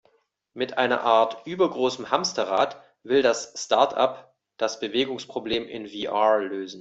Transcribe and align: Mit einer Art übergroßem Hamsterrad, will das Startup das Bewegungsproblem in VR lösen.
Mit 0.55 0.79
einer 0.79 1.01
Art 1.03 1.45
übergroßem 1.45 2.09
Hamsterrad, 2.09 2.81
will 3.03 3.21
das 3.21 3.53
Startup 3.55 4.33
das 4.57 4.79
Bewegungsproblem 4.79 5.67
in 5.67 5.87
VR 5.89 6.39
lösen. 6.39 6.69